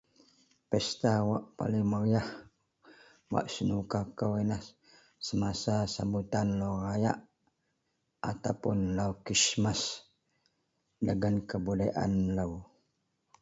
[0.69, 2.27] Pesta wak paling meriyah
[3.33, 4.63] wak senuka kou iyenlah
[5.25, 7.17] semasa sambutan lau rayak
[8.31, 9.81] ataupuon lau krismas
[11.05, 12.49] dagen kebudayaan melo.